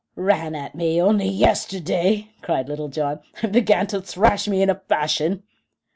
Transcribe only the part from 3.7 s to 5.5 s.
to thrash me in a passion."